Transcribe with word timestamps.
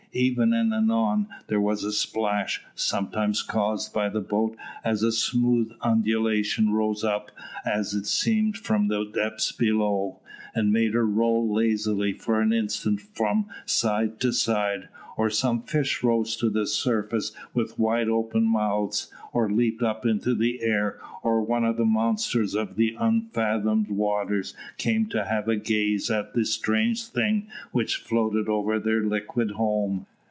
Ever 0.13 0.41
and 0.41 0.73
anon 0.73 1.27
there 1.47 1.61
was 1.61 1.85
a 1.85 1.93
splash, 1.93 2.61
sometimes 2.75 3.41
caused 3.41 3.93
by 3.93 4.09
the 4.09 4.19
boat 4.19 4.57
as 4.83 4.99
the 4.99 5.11
smooth 5.13 5.71
undulations 5.79 6.69
rose 6.69 7.01
up 7.05 7.31
as 7.63 7.93
it 7.93 8.05
seemed 8.05 8.57
from 8.57 8.89
the 8.89 9.05
depths 9.05 9.53
below, 9.53 10.19
and 10.53 10.73
made 10.73 10.93
her 10.95 11.07
roll 11.07 11.53
lazily 11.53 12.11
for 12.11 12.41
an 12.41 12.51
instant 12.51 12.99
from 12.99 13.47
side 13.65 14.19
to 14.19 14.33
side, 14.33 14.89
or 15.17 15.29
some 15.29 15.61
fish 15.61 16.03
rose 16.03 16.35
to 16.35 16.49
the 16.49 16.65
surface 16.65 17.31
with 17.53 17.77
wide 17.77 18.09
open 18.09 18.43
mouths, 18.43 19.11
or 19.33 19.51
leaped 19.51 19.83
up 19.83 20.05
into 20.05 20.33
the 20.35 20.61
air, 20.61 20.97
or 21.21 21.41
one 21.41 21.63
of 21.63 21.77
the 21.77 21.85
monsters 21.85 22.55
of 22.55 22.75
the 22.75 22.95
unfathomed 22.99 23.89
waters 23.89 24.53
came 24.77 25.05
to 25.05 25.23
have 25.25 25.47
a 25.47 25.55
gaze 25.55 26.09
at 26.09 26.33
the 26.33 26.43
strange 26.43 27.05
thing 27.07 27.47
which 27.71 27.97
floated 27.97 28.49
over 28.49 28.79
their 28.79 29.03
liquid 29.03 29.51
home. 29.51 30.05